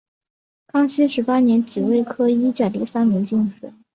[0.65, 3.71] 康熙十八年己未科一甲第三名进士。